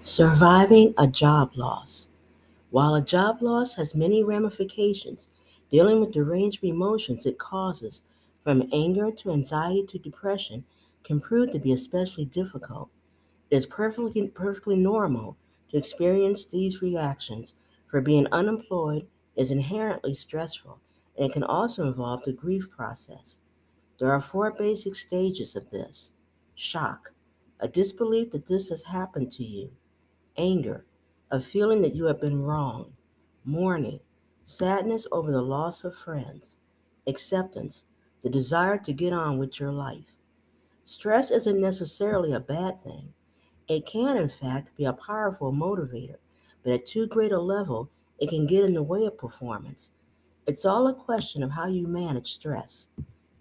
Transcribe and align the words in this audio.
Surviving 0.00 0.94
a 0.96 1.08
job 1.08 1.56
loss. 1.56 2.08
While 2.70 2.94
a 2.94 3.02
job 3.02 3.42
loss 3.42 3.74
has 3.76 3.94
many 3.96 4.24
ramifications, 4.24 5.28
dealing 5.70 6.00
with 6.00 6.12
the 6.12 6.24
range 6.24 6.58
of 6.58 6.64
emotions 6.64 7.26
it 7.26 7.38
causes, 7.38 8.02
from 8.44 8.68
anger 8.72 9.10
to 9.10 9.32
anxiety 9.32 9.84
to 9.88 9.98
depression, 9.98 10.64
can 11.04 11.20
prove 11.20 11.50
to 11.50 11.58
be 11.58 11.72
especially 11.72 12.24
difficult. 12.26 12.90
It 13.50 13.56
is 13.56 13.66
perfectly, 13.66 14.28
perfectly 14.28 14.76
normal 14.76 15.36
to 15.70 15.78
experience 15.78 16.46
these 16.46 16.82
reactions, 16.82 17.54
for 17.88 18.00
being 18.00 18.28
unemployed 18.32 19.08
is 19.36 19.50
inherently 19.50 20.14
stressful 20.14 20.80
and 21.16 21.26
it 21.26 21.32
can 21.32 21.44
also 21.44 21.86
involve 21.86 22.24
the 22.24 22.32
grief 22.32 22.70
process. 22.70 23.40
There 23.98 24.12
are 24.12 24.20
four 24.20 24.52
basic 24.52 24.94
stages 24.96 25.56
of 25.56 25.70
this 25.70 26.12
shock, 26.54 27.14
a 27.60 27.68
disbelief 27.68 28.30
that 28.32 28.46
this 28.46 28.70
has 28.70 28.84
happened 28.84 29.32
to 29.32 29.44
you 29.44 29.72
anger, 30.38 30.86
a 31.30 31.40
feeling 31.40 31.82
that 31.82 31.94
you 31.94 32.04
have 32.04 32.20
been 32.20 32.42
wrong, 32.42 32.92
mourning, 33.44 34.00
sadness 34.44 35.06
over 35.12 35.30
the 35.30 35.42
loss 35.42 35.84
of 35.84 35.94
friends, 35.94 36.58
acceptance, 37.06 37.84
the 38.22 38.30
desire 38.30 38.78
to 38.78 38.92
get 38.92 39.12
on 39.12 39.38
with 39.38 39.60
your 39.60 39.72
life. 39.72 40.16
Stress 40.84 41.30
isn't 41.30 41.60
necessarily 41.60 42.32
a 42.32 42.40
bad 42.40 42.78
thing. 42.78 43.12
It 43.68 43.84
can, 43.84 44.16
in 44.16 44.30
fact, 44.30 44.74
be 44.76 44.86
a 44.86 44.94
powerful 44.94 45.52
motivator, 45.52 46.16
but 46.64 46.72
at 46.72 46.86
too 46.86 47.06
great 47.06 47.32
a 47.32 47.38
level, 47.38 47.90
it 48.18 48.30
can 48.30 48.46
get 48.46 48.64
in 48.64 48.72
the 48.72 48.82
way 48.82 49.04
of 49.04 49.18
performance. 49.18 49.90
It's 50.46 50.64
all 50.64 50.88
a 50.88 50.94
question 50.94 51.42
of 51.42 51.50
how 51.50 51.66
you 51.66 51.86
manage 51.86 52.32
stress. 52.32 52.88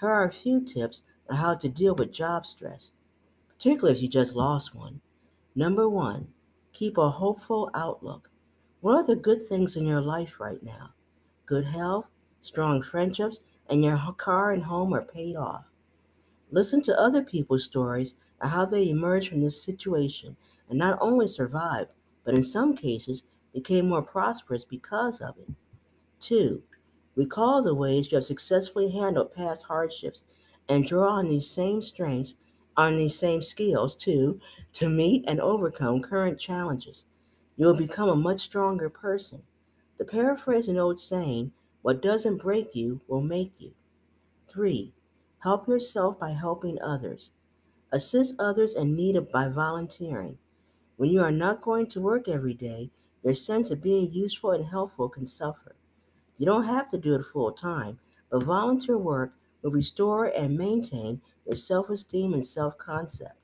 Here 0.00 0.08
are 0.08 0.24
a 0.24 0.32
few 0.32 0.62
tips 0.64 1.02
on 1.28 1.36
how 1.36 1.54
to 1.54 1.68
deal 1.68 1.94
with 1.94 2.12
job 2.12 2.46
stress, 2.46 2.92
particularly 3.48 3.94
if 3.94 4.02
you 4.02 4.08
just 4.08 4.34
lost 4.34 4.74
one. 4.74 5.00
Number 5.54 5.88
one, 5.88 6.28
Keep 6.74 6.98
a 6.98 7.08
hopeful 7.08 7.70
outlook. 7.72 8.30
What 8.80 8.96
are 8.96 9.06
the 9.06 9.16
good 9.16 9.46
things 9.46 9.76
in 9.76 9.86
your 9.86 10.00
life 10.00 10.40
right 10.40 10.60
now? 10.60 10.90
Good 11.46 11.66
health, 11.66 12.10
strong 12.42 12.82
friendships, 12.82 13.40
and 13.68 13.84
your 13.84 13.96
car 14.18 14.50
and 14.50 14.64
home 14.64 14.92
are 14.92 15.04
paid 15.04 15.36
off. 15.36 15.70
Listen 16.50 16.82
to 16.82 17.00
other 17.00 17.22
people's 17.22 17.62
stories 17.62 18.16
of 18.40 18.50
how 18.50 18.64
they 18.64 18.88
emerged 18.88 19.28
from 19.28 19.40
this 19.40 19.62
situation 19.62 20.36
and 20.68 20.76
not 20.76 20.98
only 21.00 21.28
survived, 21.28 21.94
but 22.24 22.34
in 22.34 22.42
some 22.42 22.74
cases 22.74 23.22
became 23.52 23.88
more 23.88 24.02
prosperous 24.02 24.64
because 24.64 25.20
of 25.20 25.38
it. 25.38 25.54
2. 26.18 26.60
Recall 27.14 27.62
the 27.62 27.74
ways 27.74 28.10
you 28.10 28.16
have 28.16 28.26
successfully 28.26 28.90
handled 28.90 29.32
past 29.32 29.64
hardships 29.64 30.24
and 30.68 30.84
draw 30.84 31.12
on 31.12 31.28
these 31.28 31.48
same 31.48 31.82
strengths 31.82 32.34
on 32.76 32.96
these 32.96 33.18
same 33.18 33.42
skills 33.42 33.94
too 33.94 34.40
to 34.72 34.88
meet 34.88 35.24
and 35.26 35.40
overcome 35.40 36.02
current 36.02 36.38
challenges. 36.38 37.04
You 37.56 37.66
will 37.66 37.74
mm-hmm. 37.74 37.86
become 37.86 38.08
a 38.08 38.16
much 38.16 38.40
stronger 38.40 38.90
person. 38.90 39.42
To 39.98 40.04
paraphrase 40.04 40.68
an 40.68 40.78
old 40.78 40.98
saying, 40.98 41.52
what 41.82 42.02
doesn't 42.02 42.38
break 42.38 42.74
you 42.74 43.00
will 43.06 43.20
make 43.20 43.60
you. 43.60 43.74
3. 44.48 44.92
Help 45.42 45.68
yourself 45.68 46.18
by 46.18 46.30
helping 46.30 46.80
others. 46.80 47.30
Assist 47.92 48.34
others 48.38 48.74
in 48.74 48.96
need 48.96 49.16
by 49.30 49.48
volunteering. 49.48 50.38
When 50.96 51.10
you 51.10 51.20
are 51.20 51.30
not 51.30 51.60
going 51.60 51.86
to 51.88 52.00
work 52.00 52.28
every 52.28 52.54
day, 52.54 52.90
your 53.22 53.34
sense 53.34 53.70
of 53.70 53.82
being 53.82 54.10
useful 54.10 54.50
and 54.52 54.64
helpful 54.64 55.08
can 55.08 55.26
suffer. 55.26 55.76
You 56.38 56.46
don't 56.46 56.64
have 56.64 56.88
to 56.88 56.98
do 56.98 57.14
it 57.14 57.24
full 57.24 57.52
time, 57.52 57.98
but 58.30 58.42
volunteer 58.42 58.98
work 58.98 59.34
will 59.64 59.72
restore 59.72 60.26
and 60.26 60.56
maintain 60.56 61.20
your 61.46 61.56
self 61.56 61.88
esteem 61.90 62.34
and 62.34 62.44
self 62.44 62.78
concept. 62.78 63.34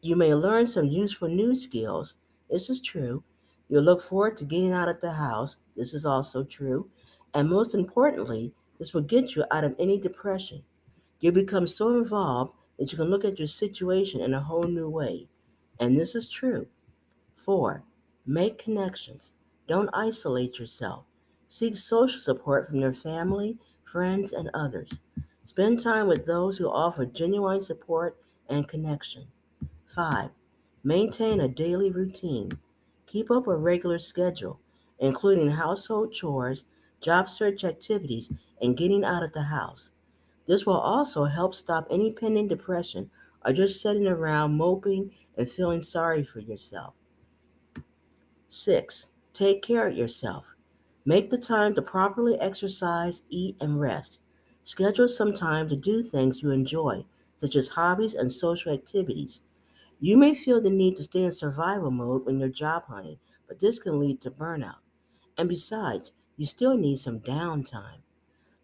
You 0.00 0.16
may 0.16 0.34
learn 0.34 0.66
some 0.66 0.86
useful 0.86 1.28
new 1.28 1.54
skills. 1.54 2.16
This 2.50 2.70
is 2.70 2.80
true. 2.80 3.22
You'll 3.68 3.82
look 3.82 4.02
forward 4.02 4.36
to 4.38 4.44
getting 4.44 4.72
out 4.72 4.88
of 4.88 5.00
the 5.00 5.12
house. 5.12 5.58
This 5.76 5.92
is 5.92 6.06
also 6.06 6.42
true. 6.42 6.88
And 7.34 7.50
most 7.50 7.74
importantly, 7.74 8.52
this 8.78 8.94
will 8.94 9.02
get 9.02 9.36
you 9.36 9.44
out 9.50 9.64
of 9.64 9.74
any 9.78 9.98
depression. 9.98 10.62
You'll 11.20 11.34
become 11.34 11.66
so 11.66 11.96
involved 11.96 12.54
that 12.78 12.92
you 12.92 12.98
can 12.98 13.10
look 13.10 13.24
at 13.24 13.38
your 13.38 13.48
situation 13.48 14.20
in 14.20 14.34
a 14.34 14.40
whole 14.40 14.66
new 14.66 14.88
way. 14.88 15.28
And 15.80 15.98
this 15.98 16.14
is 16.14 16.28
true. 16.28 16.66
Four, 17.34 17.84
make 18.26 18.58
connections. 18.58 19.32
Don't 19.66 19.90
isolate 19.92 20.58
yourself. 20.58 21.04
Seek 21.48 21.76
social 21.76 22.20
support 22.20 22.66
from 22.66 22.76
your 22.76 22.92
family, 22.92 23.58
friends, 23.86 24.32
and 24.32 24.50
others. 24.52 25.00
Spend 25.44 25.80
time 25.80 26.08
with 26.08 26.26
those 26.26 26.58
who 26.58 26.68
offer 26.68 27.06
genuine 27.06 27.60
support 27.60 28.18
and 28.48 28.68
connection. 28.68 29.28
5. 29.86 30.30
Maintain 30.82 31.40
a 31.40 31.48
daily 31.48 31.90
routine. 31.90 32.58
Keep 33.06 33.30
up 33.30 33.46
a 33.46 33.56
regular 33.56 33.98
schedule, 33.98 34.60
including 34.98 35.50
household 35.50 36.12
chores, 36.12 36.64
job 37.00 37.28
search 37.28 37.64
activities, 37.64 38.30
and 38.60 38.76
getting 38.76 39.04
out 39.04 39.22
of 39.22 39.32
the 39.32 39.44
house. 39.44 39.92
This 40.46 40.66
will 40.66 40.78
also 40.78 41.24
help 41.24 41.54
stop 41.54 41.86
any 41.90 42.12
pending 42.12 42.48
depression 42.48 43.10
or 43.44 43.52
just 43.52 43.80
sitting 43.80 44.08
around 44.08 44.56
moping 44.56 45.12
and 45.36 45.48
feeling 45.48 45.82
sorry 45.82 46.24
for 46.24 46.40
yourself. 46.40 46.94
6. 48.48 49.06
Take 49.32 49.62
care 49.62 49.86
of 49.86 49.96
yourself. 49.96 50.55
Make 51.06 51.30
the 51.30 51.38
time 51.38 51.74
to 51.76 51.80
properly 51.82 52.38
exercise, 52.38 53.22
eat, 53.30 53.56
and 53.62 53.80
rest. 53.80 54.20
Schedule 54.62 55.08
some 55.08 55.32
time 55.32 55.68
to 55.70 55.76
do 55.76 56.02
things 56.02 56.42
you 56.42 56.50
enjoy, 56.50 57.06
such 57.38 57.56
as 57.56 57.68
hobbies 57.68 58.12
and 58.14 58.30
social 58.30 58.74
activities. 58.74 59.40
You 60.00 60.16
may 60.16 60.34
feel 60.34 60.60
the 60.60 60.70
need 60.70 60.96
to 60.96 61.04
stay 61.04 61.22
in 61.22 61.32
survival 61.32 61.90
mode 61.90 62.26
when 62.26 62.38
you're 62.38 62.48
job 62.50 62.84
hunting, 62.88 63.18
but 63.48 63.60
this 63.60 63.78
can 63.78 64.00
lead 64.00 64.20
to 64.22 64.30
burnout. 64.30 64.80
And 65.38 65.48
besides, 65.48 66.12
you 66.36 66.46
still 66.46 66.76
need 66.76 66.98
some 66.98 67.20
downtime. 67.20 68.02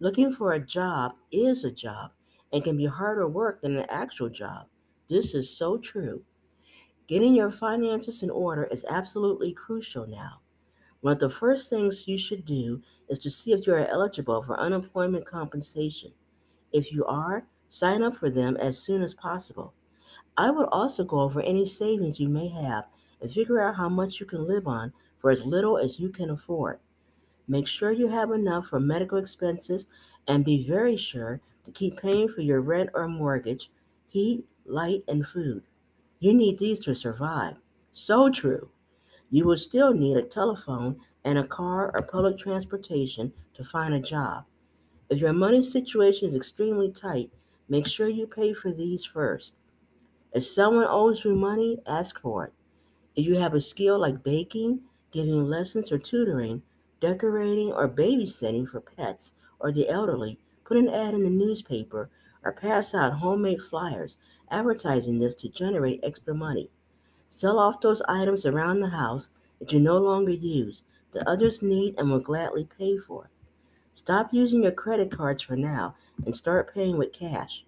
Looking 0.00 0.32
for 0.32 0.52
a 0.52 0.64
job 0.64 1.16
is 1.32 1.64
a 1.64 1.72
job 1.72 2.12
and 2.52 2.64
can 2.64 2.76
be 2.76 2.86
harder 2.86 3.28
work 3.28 3.62
than 3.62 3.76
an 3.76 3.86
actual 3.90 4.30
job. 4.30 4.68
This 5.08 5.34
is 5.34 5.56
so 5.56 5.78
true. 5.78 6.24
Getting 7.06 7.34
your 7.34 7.50
finances 7.50 8.22
in 8.22 8.30
order 8.30 8.64
is 8.64 8.84
absolutely 8.88 9.52
crucial 9.52 10.06
now. 10.06 10.39
One 11.00 11.14
of 11.14 11.18
the 11.18 11.30
first 11.30 11.70
things 11.70 12.06
you 12.06 12.18
should 12.18 12.44
do 12.44 12.82
is 13.08 13.18
to 13.20 13.30
see 13.30 13.52
if 13.52 13.66
you 13.66 13.74
are 13.74 13.86
eligible 13.86 14.42
for 14.42 14.58
unemployment 14.60 15.24
compensation. 15.24 16.12
If 16.72 16.92
you 16.92 17.04
are, 17.06 17.46
sign 17.68 18.02
up 18.02 18.16
for 18.16 18.28
them 18.28 18.56
as 18.56 18.78
soon 18.78 19.02
as 19.02 19.14
possible. 19.14 19.72
I 20.36 20.50
would 20.50 20.68
also 20.70 21.04
go 21.04 21.20
over 21.20 21.40
any 21.40 21.64
savings 21.64 22.20
you 22.20 22.28
may 22.28 22.48
have 22.48 22.84
and 23.20 23.30
figure 23.30 23.60
out 23.60 23.76
how 23.76 23.88
much 23.88 24.20
you 24.20 24.26
can 24.26 24.46
live 24.46 24.66
on 24.66 24.92
for 25.18 25.30
as 25.30 25.44
little 25.44 25.78
as 25.78 25.98
you 25.98 26.10
can 26.10 26.30
afford. 26.30 26.80
Make 27.48 27.66
sure 27.66 27.92
you 27.92 28.08
have 28.08 28.30
enough 28.30 28.66
for 28.66 28.78
medical 28.78 29.18
expenses 29.18 29.86
and 30.28 30.44
be 30.44 30.62
very 30.62 30.96
sure 30.96 31.40
to 31.64 31.70
keep 31.72 32.00
paying 32.00 32.28
for 32.28 32.42
your 32.42 32.60
rent 32.60 32.90
or 32.94 33.08
mortgage, 33.08 33.70
heat, 34.08 34.44
light, 34.64 35.02
and 35.08 35.26
food. 35.26 35.62
You 36.20 36.34
need 36.34 36.58
these 36.58 36.78
to 36.80 36.94
survive. 36.94 37.56
So 37.92 38.30
true. 38.30 38.70
You 39.30 39.44
will 39.44 39.56
still 39.56 39.94
need 39.94 40.16
a 40.16 40.22
telephone 40.22 41.00
and 41.24 41.38
a 41.38 41.46
car 41.46 41.92
or 41.94 42.02
public 42.02 42.36
transportation 42.36 43.32
to 43.54 43.62
find 43.62 43.94
a 43.94 44.00
job. 44.00 44.44
If 45.08 45.20
your 45.20 45.32
money 45.32 45.62
situation 45.62 46.26
is 46.26 46.34
extremely 46.34 46.90
tight, 46.90 47.30
make 47.68 47.86
sure 47.86 48.08
you 48.08 48.26
pay 48.26 48.52
for 48.52 48.72
these 48.72 49.04
first. 49.04 49.54
If 50.32 50.44
someone 50.44 50.86
owes 50.88 51.24
you 51.24 51.34
money, 51.34 51.78
ask 51.86 52.20
for 52.20 52.46
it. 52.46 52.52
If 53.16 53.26
you 53.26 53.36
have 53.36 53.54
a 53.54 53.60
skill 53.60 53.98
like 53.98 54.22
baking, 54.22 54.80
giving 55.10 55.44
lessons 55.44 55.90
or 55.90 55.98
tutoring, 55.98 56.62
decorating, 57.00 57.72
or 57.72 57.88
babysitting 57.88 58.68
for 58.68 58.80
pets 58.80 59.32
or 59.58 59.72
the 59.72 59.88
elderly, 59.88 60.38
put 60.64 60.76
an 60.76 60.88
ad 60.88 61.14
in 61.14 61.24
the 61.24 61.30
newspaper 61.30 62.10
or 62.44 62.52
pass 62.52 62.94
out 62.94 63.14
homemade 63.14 63.60
flyers 63.60 64.16
advertising 64.50 65.18
this 65.18 65.34
to 65.34 65.48
generate 65.48 66.00
extra 66.02 66.34
money. 66.34 66.70
Sell 67.32 67.60
off 67.60 67.80
those 67.80 68.02
items 68.08 68.44
around 68.44 68.80
the 68.80 68.88
house 68.88 69.30
that 69.60 69.72
you 69.72 69.78
no 69.78 69.96
longer 69.98 70.32
use, 70.32 70.82
that 71.12 71.26
others 71.28 71.62
need 71.62 71.94
and 71.96 72.10
will 72.10 72.18
gladly 72.18 72.64
pay 72.64 72.98
for. 72.98 73.30
Stop 73.92 74.34
using 74.34 74.64
your 74.64 74.72
credit 74.72 75.12
cards 75.12 75.40
for 75.40 75.54
now 75.54 75.94
and 76.26 76.34
start 76.34 76.74
paying 76.74 76.98
with 76.98 77.12
cash. 77.12 77.64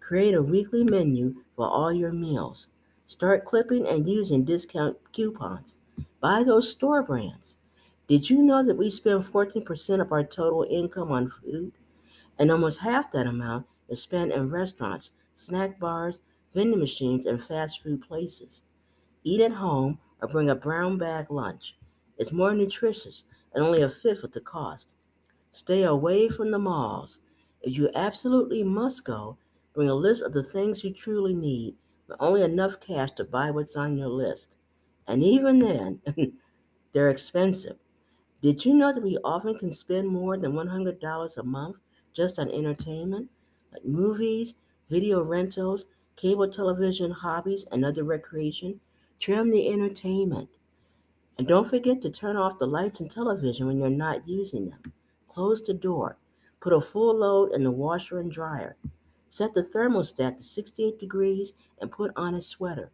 Create 0.00 0.34
a 0.34 0.42
weekly 0.42 0.82
menu 0.82 1.36
for 1.54 1.68
all 1.68 1.92
your 1.92 2.12
meals. 2.12 2.70
Start 3.06 3.44
clipping 3.44 3.86
and 3.86 4.04
using 4.04 4.44
discount 4.44 4.96
coupons. 5.12 5.76
Buy 6.20 6.42
those 6.42 6.70
store 6.70 7.02
brands. 7.02 7.56
Did 8.08 8.28
you 8.28 8.42
know 8.42 8.64
that 8.64 8.76
we 8.76 8.90
spend 8.90 9.22
14% 9.22 10.00
of 10.00 10.10
our 10.10 10.24
total 10.24 10.66
income 10.68 11.12
on 11.12 11.28
food? 11.28 11.72
And 12.36 12.50
almost 12.50 12.80
half 12.80 13.12
that 13.12 13.28
amount 13.28 13.66
is 13.88 14.02
spent 14.02 14.32
in 14.32 14.50
restaurants, 14.50 15.12
snack 15.36 15.78
bars, 15.78 16.20
vending 16.52 16.80
machines, 16.80 17.26
and 17.26 17.42
fast 17.42 17.80
food 17.80 18.02
places. 18.02 18.64
Eat 19.24 19.40
at 19.40 19.52
home 19.52 19.98
or 20.20 20.28
bring 20.28 20.50
a 20.50 20.54
brown 20.54 20.98
bag 20.98 21.30
lunch. 21.30 21.76
It's 22.18 22.30
more 22.30 22.54
nutritious 22.54 23.24
and 23.54 23.64
only 23.64 23.80
a 23.82 23.88
fifth 23.88 24.22
of 24.22 24.32
the 24.32 24.40
cost. 24.40 24.92
Stay 25.50 25.82
away 25.82 26.28
from 26.28 26.50
the 26.50 26.58
malls. 26.58 27.20
If 27.62 27.76
you 27.76 27.90
absolutely 27.94 28.62
must 28.62 29.04
go, 29.04 29.38
bring 29.72 29.88
a 29.88 29.94
list 29.94 30.22
of 30.22 30.32
the 30.32 30.42
things 30.42 30.84
you 30.84 30.92
truly 30.92 31.34
need, 31.34 31.74
but 32.06 32.18
only 32.20 32.42
enough 32.42 32.80
cash 32.80 33.12
to 33.12 33.24
buy 33.24 33.50
what's 33.50 33.76
on 33.76 33.96
your 33.96 34.08
list. 34.08 34.56
And 35.06 35.22
even 35.22 35.58
then, 35.58 36.02
they're 36.92 37.08
expensive. 37.08 37.76
Did 38.42 38.64
you 38.66 38.74
know 38.74 38.92
that 38.92 39.02
we 39.02 39.16
often 39.24 39.56
can 39.58 39.72
spend 39.72 40.08
more 40.08 40.36
than 40.36 40.52
$100 40.52 41.36
a 41.38 41.42
month 41.42 41.80
just 42.12 42.38
on 42.38 42.50
entertainment, 42.50 43.30
like 43.72 43.86
movies, 43.86 44.54
video 44.86 45.22
rentals, 45.22 45.86
cable 46.14 46.48
television, 46.48 47.10
hobbies, 47.10 47.64
and 47.72 47.84
other 47.84 48.04
recreation? 48.04 48.80
Trim 49.20 49.50
the 49.50 49.68
entertainment. 49.70 50.48
And 51.38 51.46
don't 51.48 51.68
forget 51.68 52.00
to 52.02 52.10
turn 52.10 52.36
off 52.36 52.58
the 52.58 52.66
lights 52.66 53.00
and 53.00 53.10
television 53.10 53.66
when 53.66 53.78
you're 53.78 53.90
not 53.90 54.28
using 54.28 54.66
them. 54.66 54.92
Close 55.28 55.62
the 55.62 55.74
door. 55.74 56.18
Put 56.60 56.72
a 56.72 56.80
full 56.80 57.16
load 57.16 57.52
in 57.52 57.64
the 57.64 57.70
washer 57.70 58.20
and 58.20 58.30
dryer. 58.30 58.76
Set 59.28 59.52
the 59.52 59.62
thermostat 59.62 60.36
to 60.36 60.42
68 60.42 60.98
degrees 60.98 61.52
and 61.80 61.90
put 61.90 62.12
on 62.16 62.34
a 62.34 62.40
sweater. 62.40 62.92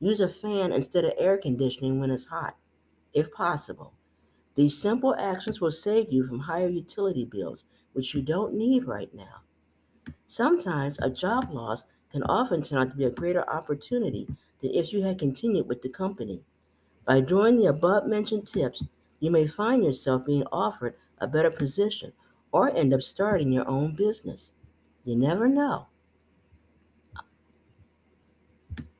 Use 0.00 0.20
a 0.20 0.28
fan 0.28 0.72
instead 0.72 1.04
of 1.04 1.12
air 1.16 1.38
conditioning 1.38 2.00
when 2.00 2.10
it's 2.10 2.26
hot, 2.26 2.56
if 3.14 3.32
possible. 3.32 3.92
These 4.56 4.76
simple 4.76 5.14
actions 5.16 5.60
will 5.60 5.70
save 5.70 6.12
you 6.12 6.24
from 6.24 6.40
higher 6.40 6.68
utility 6.68 7.24
bills, 7.24 7.64
which 7.92 8.14
you 8.14 8.22
don't 8.22 8.54
need 8.54 8.84
right 8.84 9.12
now. 9.14 9.42
Sometimes 10.26 10.98
a 10.98 11.10
job 11.10 11.50
loss 11.52 11.84
can 12.10 12.22
often 12.24 12.62
turn 12.62 12.78
out 12.78 12.90
to 12.90 12.96
be 12.96 13.04
a 13.04 13.10
greater 13.10 13.48
opportunity 13.48 14.26
than 14.60 14.74
if 14.74 14.92
you 14.92 15.02
had 15.02 15.18
continued 15.18 15.68
with 15.68 15.82
the 15.82 15.88
company. 15.88 16.42
By 17.04 17.20
doing 17.20 17.56
the 17.56 17.66
above 17.66 18.06
mentioned 18.06 18.46
tips, 18.46 18.82
you 19.20 19.30
may 19.30 19.46
find 19.46 19.84
yourself 19.84 20.26
being 20.26 20.44
offered 20.52 20.94
a 21.18 21.26
better 21.26 21.50
position 21.50 22.12
or 22.52 22.74
end 22.74 22.92
up 22.92 23.02
starting 23.02 23.52
your 23.52 23.68
own 23.68 23.94
business. 23.94 24.52
You 25.04 25.16
never 25.16 25.48
know. 25.48 25.86